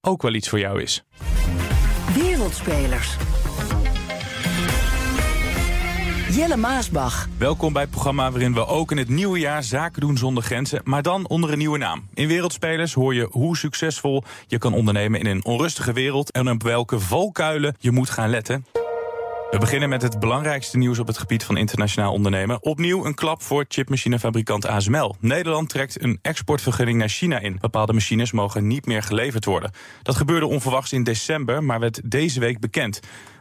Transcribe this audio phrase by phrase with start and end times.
[0.00, 1.04] ook wel iets voor jou is.
[2.14, 3.16] Wereldspelers.
[6.30, 7.28] Jelle Maasbach.
[7.38, 10.80] Welkom bij het programma waarin we ook in het nieuwe jaar zaken doen zonder grenzen,
[10.84, 12.08] maar dan onder een nieuwe naam.
[12.14, 16.62] In Wereldspelers hoor je hoe succesvol je kan ondernemen in een onrustige wereld en op
[16.62, 18.64] welke valkuilen je moet gaan letten.
[19.50, 22.62] We beginnen met het belangrijkste nieuws op het gebied van internationaal ondernemen.
[22.62, 25.16] Opnieuw een klap voor chipmachinefabrikant ASML.
[25.20, 27.56] Nederland trekt een exportvergunning naar China in.
[27.60, 29.70] Bepaalde machines mogen niet meer geleverd worden.
[30.02, 33.00] Dat gebeurde onverwachts in december, maar werd deze week bekend.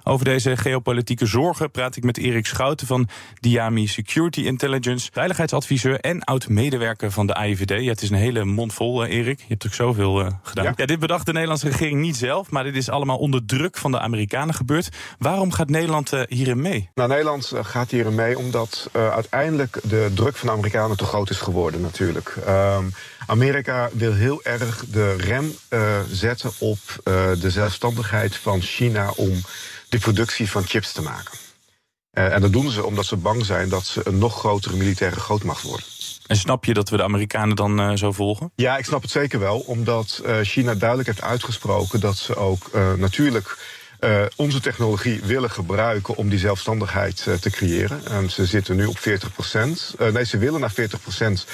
[0.09, 3.07] Over deze geopolitieke zorgen praat ik met Erik Schouten van
[3.39, 7.69] Diami Security Intelligence, veiligheidsadviseur en oud-medewerker van de AIVD.
[7.69, 9.39] Ja, het is een hele mond vol, eh, Erik.
[9.39, 10.73] Je hebt ook zoveel uh, gedaan.
[10.77, 10.85] Ja.
[10.85, 13.99] dit bedacht de Nederlandse regering niet zelf, maar dit is allemaal onder druk van de
[13.99, 14.89] Amerikanen gebeurd.
[15.19, 16.89] Waarom gaat Nederland uh, hierin mee?
[16.95, 21.39] Nou, Nederland gaat hierin mee omdat uiteindelijk de druk van de Amerikanen te groot is
[21.39, 22.35] geworden, natuurlijk.
[22.47, 22.93] Um,
[23.27, 25.53] Amerika wil heel erg de rem
[26.11, 26.79] zetten op
[27.41, 29.41] de zelfstandigheid van China om
[29.89, 31.37] de productie van chips te maken.
[32.13, 35.19] Uh, en dat doen ze omdat ze bang zijn dat ze een nog grotere militaire
[35.19, 35.85] grootmacht worden.
[36.27, 38.51] En snap je dat we de Amerikanen dan uh, zo volgen?
[38.55, 39.59] Ja, ik snap het zeker wel.
[39.59, 43.57] Omdat uh, China duidelijk heeft uitgesproken dat ze ook natuurlijk
[43.99, 48.01] uh, onze technologie willen gebruiken om die zelfstandigheid uh, te creëren.
[48.05, 49.95] En ze zitten nu op 40 procent.
[50.01, 51.45] Uh, nee, ze willen naar 40 procent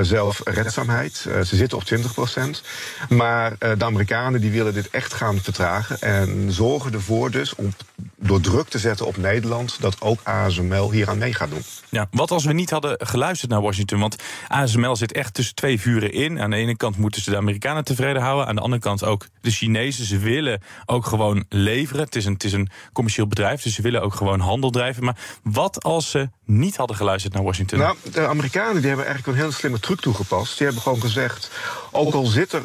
[0.00, 1.14] zelfredzaamheid.
[1.14, 2.62] ze zitten op 20 procent.
[3.08, 6.00] Maar de Amerikanen die willen dit echt gaan vertragen.
[6.00, 7.74] En zorgen ervoor dus om
[8.16, 9.76] door druk te zetten op Nederland...
[9.80, 11.62] dat ook ASML hier aan mee gaat doen.
[11.88, 13.98] Ja, wat als we niet hadden geluisterd naar Washington?
[13.98, 14.16] Want
[14.48, 16.40] ASML zit echt tussen twee vuren in.
[16.40, 18.46] Aan de ene kant moeten ze de Amerikanen tevreden houden.
[18.46, 20.04] Aan de andere kant ook de Chinezen.
[20.04, 23.82] Ze willen ook gewoon leven het is, een, het is een commercieel bedrijf, dus ze
[23.82, 25.04] willen ook gewoon handel drijven.
[25.04, 27.78] Maar wat als ze niet hadden geluisterd naar Washington?
[27.78, 30.56] Nou, de Amerikanen die hebben eigenlijk een hele slimme truc toegepast.
[30.56, 31.50] Die hebben gewoon gezegd,
[31.90, 32.62] ook al zit er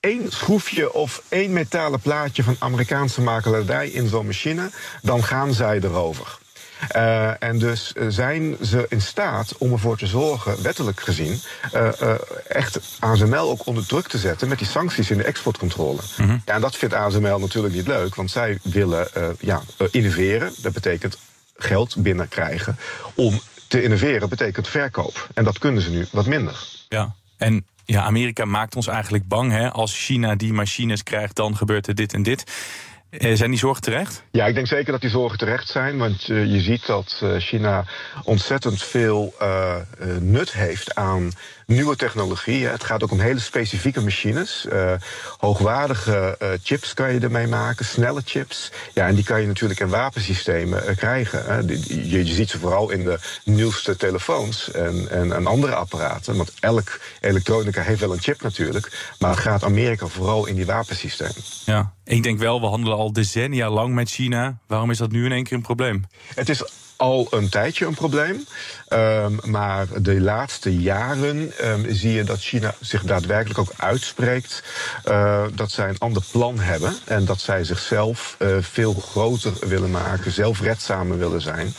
[0.00, 4.70] één schroefje of één metalen plaatje van Amerikaanse makelaardij in zo'n machine,
[5.02, 6.38] dan gaan zij erover.
[6.96, 11.40] Uh, en dus uh, zijn ze in staat om ervoor te zorgen, wettelijk gezien,
[11.74, 11.88] uh,
[12.48, 16.00] echt ASML ook onder druk te zetten met die sancties in de exportcontrole.
[16.16, 16.42] Mm -hmm.
[16.44, 19.08] Ja, en dat vindt ASML natuurlijk niet leuk, want zij willen
[19.40, 20.52] ja, innoveren.
[20.62, 21.18] Dat betekent
[21.56, 22.78] geld binnenkrijgen.
[23.14, 25.28] Om te innoveren betekent verkoop.
[25.34, 26.68] En dat kunnen ze nu wat minder.
[26.88, 29.52] Ja, en ja, Amerika maakt ons eigenlijk bang.
[29.52, 29.70] Hè?
[29.70, 32.52] Als China die machines krijgt, dan gebeurt er dit en dit.
[33.10, 34.22] Eh, zijn die zorgen terecht?
[34.30, 35.98] Ja, ik denk zeker dat die zorgen terecht zijn.
[35.98, 37.84] Want uh, je ziet dat uh, China
[38.24, 39.34] ontzettend veel
[40.20, 41.30] nut heeft aan
[41.70, 42.66] nieuwe technologie.
[42.66, 44.66] Het gaat ook om hele specifieke machines.
[45.38, 48.72] hoogwaardige chips kan je ermee maken, snelle chips.
[48.94, 51.66] Ja, en die kan je natuurlijk in wapensystemen krijgen.
[51.66, 56.36] Je, je, ziet ze vooral in de nieuwste telefoons en, en, en, andere apparaten.
[56.36, 59.14] Want elk elektronica heeft wel een chip natuurlijk.
[59.18, 61.42] Maar het gaat Amerika vooral in die wapensystemen.
[61.64, 64.58] Ja, ik denk wel, we handelen al decennia lang met China.
[64.66, 66.04] Waarom is dat nu in één keer een probleem?
[66.34, 66.62] Het is
[67.00, 68.46] al een tijdje een probleem.
[68.88, 74.62] Um, maar de laatste jaren um, zie je dat China zich daadwerkelijk ook uitspreekt
[75.04, 76.94] uh, dat zij een ander plan hebben.
[77.04, 81.74] En dat zij zichzelf uh, veel groter willen maken, zelfredzamer willen zijn.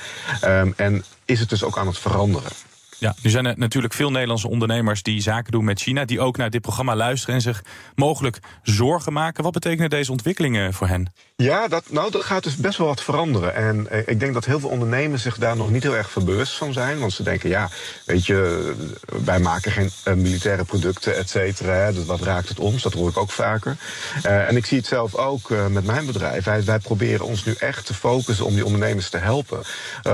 [0.45, 2.51] Um, en is het dus ook aan het veranderen.
[3.01, 6.37] Ja, nu zijn er natuurlijk veel Nederlandse ondernemers die zaken doen met China, die ook
[6.37, 7.63] naar dit programma luisteren en zich
[7.95, 9.43] mogelijk zorgen maken.
[9.43, 11.13] Wat betekenen deze ontwikkelingen voor hen?
[11.35, 13.55] Ja, dat, nou, dat gaat dus best wel wat veranderen.
[13.55, 16.53] En eh, ik denk dat heel veel ondernemers zich daar nog niet heel erg verbewust
[16.53, 16.99] van zijn.
[16.99, 17.69] Want ze denken, ja,
[18.05, 18.73] weet je,
[19.25, 21.91] wij maken geen uh, militaire producten, et cetera.
[21.91, 22.83] Dus wat raakt het ons?
[22.83, 23.77] Dat hoor ik ook vaker.
[24.25, 26.43] Uh, en ik zie het zelf ook met mijn bedrijf.
[26.43, 29.63] Wij, wij, proberen ons nu echt te focussen om die ondernemers te helpen.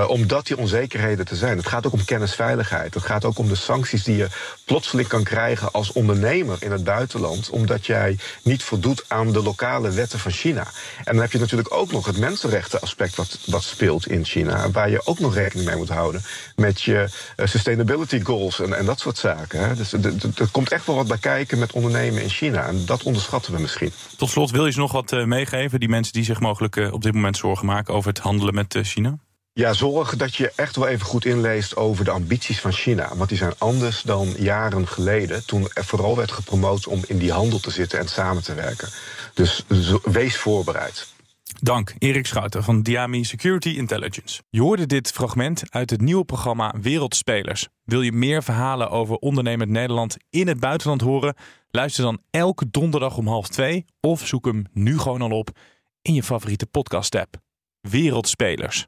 [0.07, 1.57] omdat die onzekerheden te zijn.
[1.57, 2.75] Het gaat ook om kennisveiligheid.
[2.83, 4.27] Het gaat ook om de sancties die je
[4.65, 9.89] plotseling kan krijgen als ondernemer in het buitenland, omdat jij niet voldoet aan de lokale
[9.89, 10.67] wetten van China.
[10.97, 14.89] En dan heb je natuurlijk ook nog het mensenrechtenaspect wat, wat speelt in China, waar
[14.89, 16.23] je ook nog rekening mee moet houden
[16.55, 19.77] met je uh, sustainability goals en, en dat soort zaken.
[19.77, 22.67] Dus er komt echt wel wat bij kijken met ondernemen in China.
[22.67, 23.91] En dat onderschatten we misschien.
[24.17, 26.93] Tot slot, wil je ze nog wat uh, meegeven, die mensen die zich mogelijk uh,
[26.93, 29.17] op dit moment zorgen maken over het handelen met China?
[29.57, 33.15] Ja, zorg dat je echt wel even goed inleest over de ambities van China.
[33.15, 37.31] Want die zijn anders dan jaren geleden, toen er vooral werd gepromoot om in die
[37.31, 38.89] handel te zitten en samen te werken.
[39.33, 39.65] Dus
[40.03, 41.13] wees voorbereid.
[41.61, 44.41] Dank, Erik Schouten van Diami Security Intelligence.
[44.49, 47.67] Je hoorde dit fragment uit het nieuwe programma Wereldspelers.
[47.83, 51.35] Wil je meer verhalen over ondernemend Nederland in het buitenland horen?
[51.69, 55.49] Luister dan elke donderdag om half twee of zoek hem nu gewoon al op
[56.01, 57.35] in je favoriete podcast-app.
[57.81, 58.87] Wereldspelers.